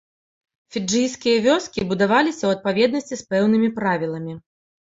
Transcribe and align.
Фіджыйскія 0.77 1.43
вёскі 1.47 1.85
будаваліся 1.93 2.41
ў 2.45 2.51
адпаведнасці 2.57 3.15
з 3.21 3.29
пэўнымі 3.35 3.73
правіламі. 3.77 4.33